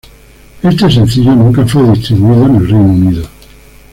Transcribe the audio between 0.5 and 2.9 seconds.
Este sencillo nunca fue distribuido en el Reino